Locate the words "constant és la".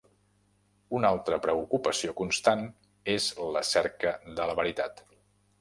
2.23-3.63